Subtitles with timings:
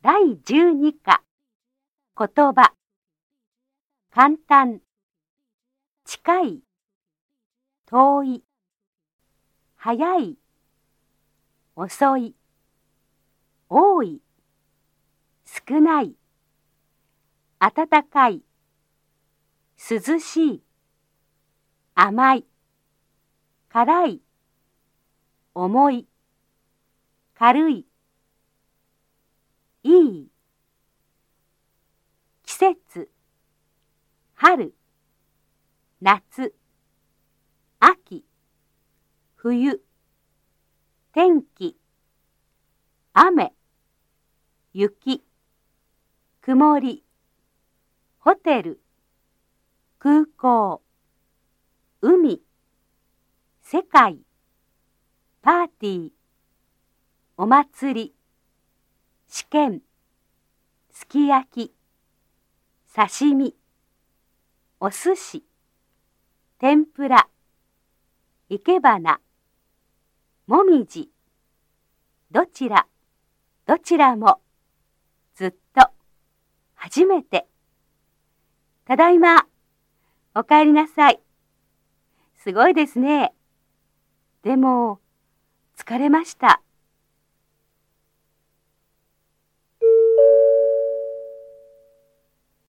[0.00, 0.10] 第
[0.44, 1.24] 12課。
[2.16, 2.72] 言葉。
[4.12, 4.80] 簡単。
[6.04, 6.62] 近い。
[7.86, 8.44] 遠い。
[9.74, 10.38] 早い。
[11.74, 12.36] 遅い。
[13.68, 14.22] 多い。
[15.44, 16.14] 少ない。
[17.58, 18.44] 暖かい。
[19.90, 20.62] 涼しい。
[21.96, 22.46] 甘い。
[23.68, 24.22] 辛い。
[25.54, 26.08] 重い。
[27.34, 27.87] 軽い。
[29.88, 30.30] いい
[32.44, 33.10] 季節。
[34.34, 34.74] 春。
[36.02, 36.54] 夏。
[37.80, 38.26] 秋。
[39.36, 39.80] 冬。
[41.14, 41.78] 天気。
[43.14, 43.54] 雨。
[44.74, 45.24] 雪。
[46.42, 47.02] 曇り。
[48.18, 48.82] ホテル。
[49.98, 50.82] 空港。
[52.02, 52.42] 海。
[53.62, 54.18] 世界。
[55.40, 56.10] パーティー。
[57.38, 58.17] お祭り。
[59.28, 59.82] 試験
[60.90, 61.74] すき焼き
[62.94, 63.54] 刺身
[64.80, 65.44] お寿司
[66.58, 67.28] 天ぷら
[68.48, 69.20] いけばな
[70.46, 71.10] もみじ
[72.30, 72.86] どちら
[73.66, 74.40] どちらも
[75.34, 75.90] ずっと
[76.74, 77.46] 初めて。
[78.86, 79.46] ただいま
[80.34, 81.20] おかえりなさい。
[82.34, 83.34] すごいですね。
[84.42, 85.00] でも
[85.76, 86.62] 疲れました。